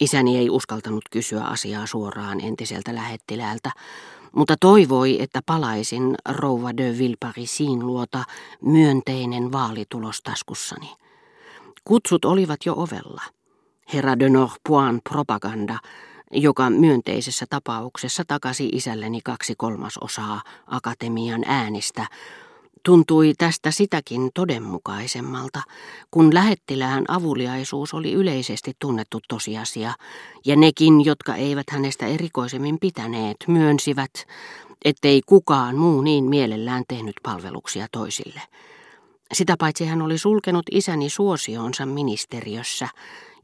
[0.00, 3.70] Isäni ei uskaltanut kysyä asiaa suoraan entiseltä lähettiläältä,
[4.32, 8.24] mutta toivoi, että palaisin rouva de Villeparisin luota
[8.62, 10.90] myönteinen vaalitulos taskussani.
[11.84, 13.22] Kutsut olivat jo ovella.
[13.94, 15.78] Herra de Norpoin propaganda,
[16.30, 22.06] joka myönteisessä tapauksessa takasi isälleni kaksi kolmasosaa akatemian äänistä,
[22.84, 25.62] tuntui tästä sitäkin todenmukaisemmalta,
[26.10, 29.94] kun lähettilään avuliaisuus oli yleisesti tunnettu tosiasia,
[30.44, 34.10] ja nekin, jotka eivät hänestä erikoisemmin pitäneet, myönsivät,
[34.84, 38.40] ettei kukaan muu niin mielellään tehnyt palveluksia toisille.
[39.32, 42.88] Sitä paitsi hän oli sulkenut isäni suosionsa ministeriössä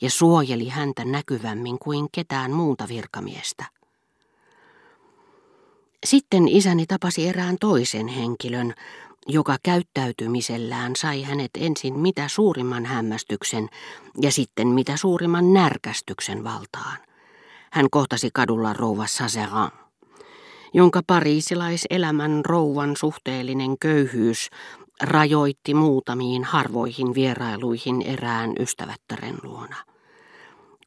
[0.00, 3.64] ja suojeli häntä näkyvämmin kuin ketään muuta virkamiestä.
[6.06, 8.74] Sitten isäni tapasi erään toisen henkilön,
[9.26, 13.68] joka käyttäytymisellään sai hänet ensin mitä suurimman hämmästyksen
[14.20, 16.98] ja sitten mitä suurimman närkästyksen valtaan.
[17.72, 19.70] Hän kohtasi kadulla rouva Sazeran,
[20.74, 24.50] jonka pariisilaiselämän rouvan suhteellinen köyhyys
[25.02, 29.76] rajoitti muutamiin harvoihin vierailuihin erään ystävättären luona.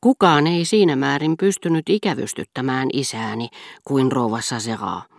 [0.01, 3.49] Kukaan ei siinä määrin pystynyt ikävystyttämään isääni
[3.83, 5.14] kuin rouva Sazeraa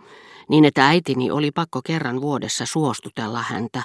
[0.49, 3.83] niin että äitini oli pakko kerran vuodessa suostutella häntä.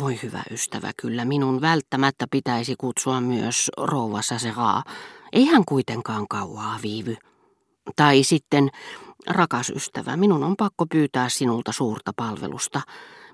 [0.00, 4.82] Voi hyvä ystävä, kyllä minun välttämättä pitäisi kutsua myös rouva Saseraa.
[5.32, 7.16] Ei hän kuitenkaan kauaa viivy.
[7.96, 8.70] Tai sitten,
[9.26, 12.80] rakas ystävä, minun on pakko pyytää sinulta suurta palvelusta.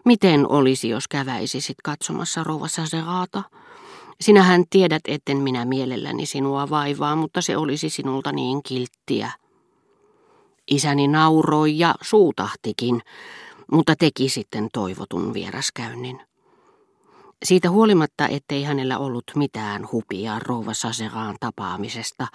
[0.05, 3.43] Miten olisi, jos käväisisit katsomassa rouva Saseraata?
[4.21, 9.33] Sinähän tiedät, etten minä mielelläni sinua vaivaa, mutta se olisi sinulta niin kilttiä.
[10.71, 13.03] Isäni nauroi ja suutahtikin,
[13.73, 16.21] mutta teki sitten toivotun vieraskäynnin.
[17.45, 22.27] Siitä huolimatta, ettei hänellä ollut mitään hupia rouva Saseraan tapaamisesta,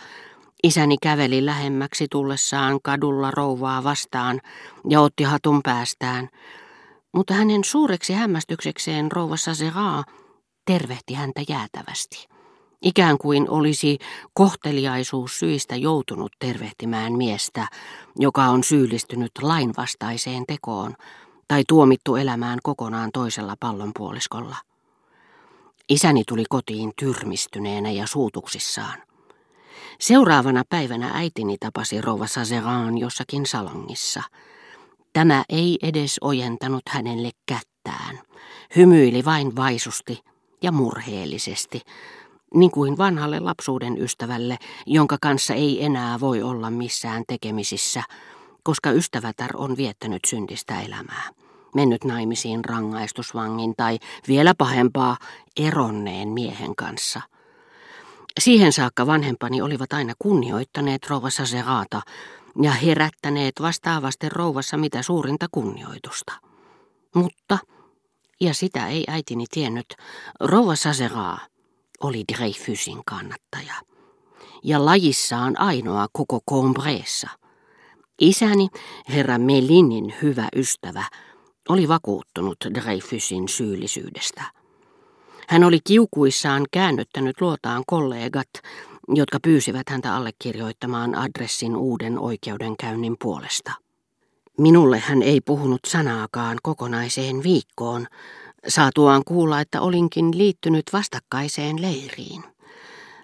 [0.63, 4.41] isäni käveli lähemmäksi tullessaan kadulla rouvaa vastaan
[4.89, 6.29] ja otti hatun päästään,
[7.13, 10.03] mutta hänen suureksi hämmästyksekseen rouva Saseraa
[10.65, 12.27] tervehti häntä jäätävästi.
[12.81, 13.97] Ikään kuin olisi
[14.33, 17.67] kohteliaisuus syistä joutunut tervehtimään miestä,
[18.15, 20.95] joka on syyllistynyt lainvastaiseen tekoon
[21.47, 24.55] tai tuomittu elämään kokonaan toisella pallonpuoliskolla.
[25.89, 29.03] Isäni tuli kotiin tyrmistyneenä ja suutuksissaan.
[29.99, 34.23] Seuraavana päivänä äitini tapasi rouva Sazeran jossakin salongissa.
[35.13, 38.19] Tämä ei edes ojentanut hänelle kättään.
[38.75, 40.19] Hymyili vain vaisusti
[40.61, 41.81] ja murheellisesti,
[42.53, 48.03] niin kuin vanhalle lapsuuden ystävälle, jonka kanssa ei enää voi olla missään tekemisissä,
[48.63, 51.29] koska ystävätär on viettänyt syntistä elämää,
[51.75, 55.17] mennyt naimisiin rangaistusvangin tai vielä pahempaa
[55.57, 57.21] eronneen miehen kanssa.
[58.39, 62.01] Siihen saakka vanhempani olivat aina kunnioittaneet rouva Saseraata
[62.61, 66.33] ja herättäneet vastaavasti rouvassa mitä suurinta kunnioitusta.
[67.15, 67.57] Mutta,
[68.41, 69.95] ja sitä ei äitini tiennyt,
[70.39, 71.39] rouva Saseraa
[72.03, 73.73] oli Dreyfusin kannattaja.
[74.63, 77.29] Ja lajissaan ainoa koko Combreessa.
[78.21, 78.67] Isäni,
[79.09, 81.03] herra Melinin hyvä ystävä,
[81.69, 84.43] oli vakuuttunut Dreyfusin syyllisyydestä.
[85.47, 88.49] Hän oli kiukuissaan käännyttänyt luotaan kollegat,
[89.07, 93.71] jotka pyysivät häntä allekirjoittamaan adressin uuden oikeudenkäynnin puolesta.
[94.57, 98.07] Minulle hän ei puhunut sanaakaan kokonaiseen viikkoon,
[98.67, 102.43] saatuaan kuulla, että olinkin liittynyt vastakkaiseen leiriin.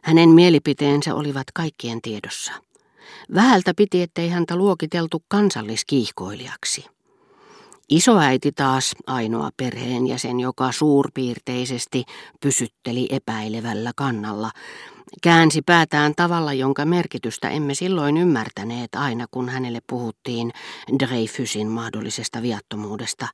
[0.04, 2.52] Hänen mielipiteensä olivat kaikkien tiedossa.
[3.34, 6.86] Vähältä piti, ettei häntä luokiteltu kansalliskiihkoilijaksi.
[7.90, 12.04] Isoäiti taas, ainoa perheenjäsen, joka suurpiirteisesti
[12.42, 14.52] pysytteli epäilevällä kannalla,
[15.22, 20.52] käänsi päätään tavalla, jonka merkitystä emme silloin ymmärtäneet aina, kun hänelle puhuttiin
[21.00, 23.28] Dreyfusin mahdollisesta viattomuudesta.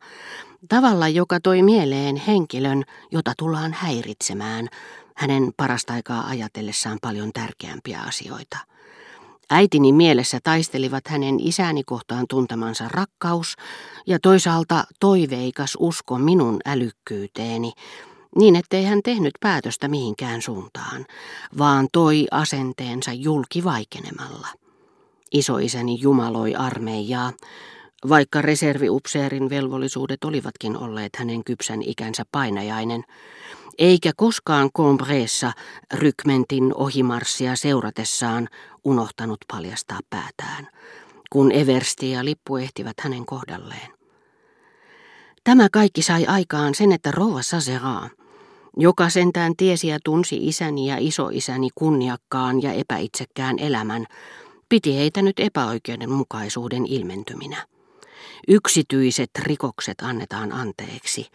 [0.70, 4.68] Tavalla, joka toi mieleen henkilön, jota tullaan häiritsemään,
[5.16, 8.58] hänen parasta aikaa ajatellessaan paljon tärkeämpiä asioita.
[9.50, 13.56] Äitini mielessä taistelivat hänen isäni kohtaan tuntemansa rakkaus
[14.08, 17.72] ja toisaalta toiveikas usko minun älykkyyteeni,
[18.36, 21.06] niin ettei hän tehnyt päätöstä mihinkään suuntaan,
[21.58, 24.48] vaan toi asenteensa julki vaikenemalla.
[25.32, 27.34] Isoisäni jumaloi armeijaa,
[28.10, 33.04] vaikka reserviupseerin velvollisuudet olivatkin olleet hänen kypsän ikänsä painajainen,
[33.78, 35.52] eikä koskaan Combreessa
[35.94, 38.48] rykmentin ohimarssia seuratessaan
[38.84, 40.68] unohtanut paljastaa päätään,
[41.30, 43.92] kun Eversti ja lippu ehtivät hänen kohdalleen.
[45.44, 48.10] Tämä kaikki sai aikaan sen, että rouva Sazeraa,
[48.78, 54.06] joka sentään tiesi ja tunsi isäni ja isoisäni kunniakkaan ja epäitsekkään elämän,
[54.70, 57.68] piti heitä nyt epäoikeudenmukaisuuden ilmentyminä.
[58.48, 61.28] Yksityiset rikokset annetaan anteeksi,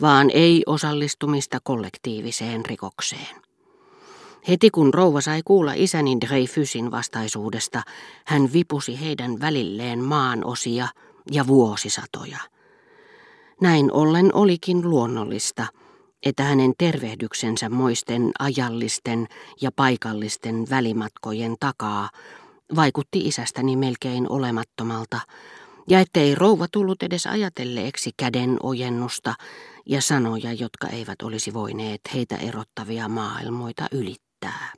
[0.00, 3.44] vaan ei osallistumista kollektiiviseen rikokseen.
[4.48, 7.82] Heti kun rouva sai kuulla isäni Dreyfusin vastaisuudesta,
[8.24, 10.88] hän vipusi heidän välilleen maan osia
[11.32, 12.38] ja vuosisatoja.
[13.60, 15.66] Näin ollen olikin luonnollista,
[16.24, 19.26] että hänen tervehdyksensä moisten ajallisten
[19.60, 22.10] ja paikallisten välimatkojen takaa
[22.76, 25.20] vaikutti isästäni melkein olemattomalta,
[25.88, 29.34] ja ettei rouva tullut edes ajatelleeksi käden ojennusta
[29.86, 34.72] ja sanoja, jotka eivät olisi voineet heitä erottavia maailmoita ylittää.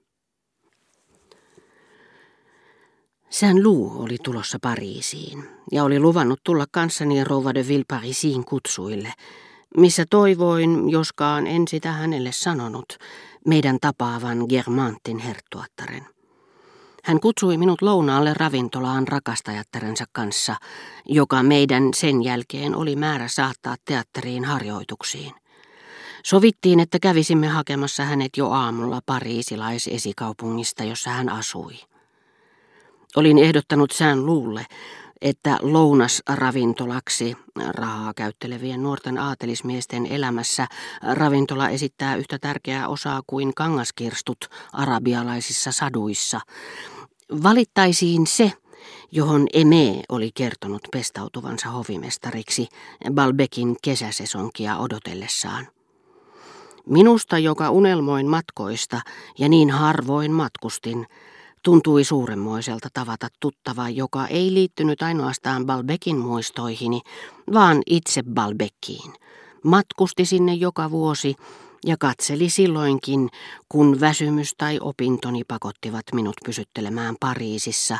[3.30, 9.12] Sän Luu oli tulossa Pariisiin ja oli luvannut tulla kanssani rouva de Villeparisiin kutsuille,
[9.76, 12.98] missä toivoin, joskaan en sitä hänelle sanonut,
[13.46, 16.06] meidän tapaavan Germantin herttuattaren.
[17.04, 20.56] Hän kutsui minut lounaalle ravintolaan rakastajattarensa kanssa,
[21.04, 25.32] joka meidän sen jälkeen oli määrä saattaa teatteriin harjoituksiin.
[26.24, 31.74] Sovittiin, että kävisimme hakemassa hänet jo aamulla pariisilaiesikaupungista, jossa hän asui.
[33.16, 34.66] Olin ehdottanut sään luulle,
[35.26, 37.36] että lounasravintolaksi
[37.68, 40.66] rahaa käyttelevien nuorten aatelismiesten elämässä
[41.02, 46.40] ravintola esittää yhtä tärkeää osaa kuin kangaskirstut arabialaisissa saduissa,
[47.42, 48.52] Valittaisiin se,
[49.12, 52.68] johon Eme oli kertonut pestautuvansa hovimestariksi
[53.12, 55.68] Balbekin kesäsesonkia odotellessaan.
[56.86, 59.00] Minusta, joka unelmoin matkoista
[59.38, 61.06] ja niin harvoin matkustin,
[61.62, 67.00] tuntui suuremmoiselta tavata tuttavaa, joka ei liittynyt ainoastaan Balbekin muistoihini,
[67.52, 69.12] vaan itse Balbekkiin.
[69.64, 71.34] Matkusti sinne joka vuosi
[71.86, 73.28] ja katseli silloinkin,
[73.68, 77.98] kun väsymys tai opintoni pakottivat minut pysyttelemään Pariisissa,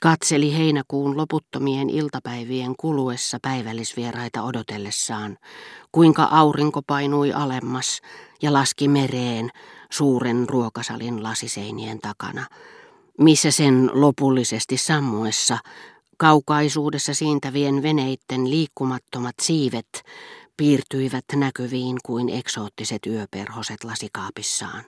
[0.00, 5.38] katseli heinäkuun loputtomien iltapäivien kuluessa päivällisvieraita odotellessaan,
[5.92, 8.00] kuinka aurinko painui alemmas
[8.42, 9.50] ja laski mereen
[9.90, 12.46] suuren ruokasalin lasiseinien takana,
[13.18, 15.58] missä sen lopullisesti sammuessa
[16.16, 20.02] kaukaisuudessa siintävien veneitten liikkumattomat siivet
[20.56, 24.84] piirtyivät näkyviin kuin eksoottiset yöperhoset lasikaapissaan.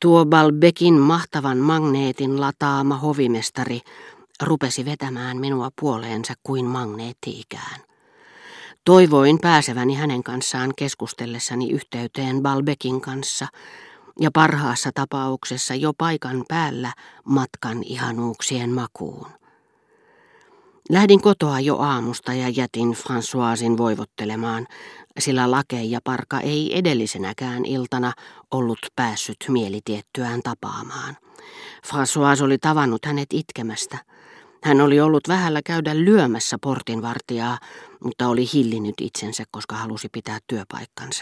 [0.00, 3.80] Tuo Balbekin mahtavan magneetin lataama hovimestari
[4.42, 7.80] rupesi vetämään minua puoleensa kuin magneettiikään.
[8.84, 13.46] Toivoin pääseväni hänen kanssaan keskustellessani yhteyteen Balbekin kanssa
[14.20, 16.92] ja parhaassa tapauksessa jo paikan päällä
[17.24, 19.26] matkan ihanuuksien makuun.
[20.90, 24.66] Lähdin kotoa jo aamusta ja jätin Françoisin voivottelemaan,
[25.18, 28.12] sillä Lake ja Parka ei edellisenäkään iltana
[28.50, 31.16] ollut päässyt mielitiettyään tapaamaan.
[31.86, 33.98] François oli tavannut hänet itkemästä.
[34.64, 37.58] Hän oli ollut vähällä käydä lyömässä portinvartijaa,
[38.04, 41.18] mutta oli hillinnyt itsensä, koska halusi pitää työpaikkansa.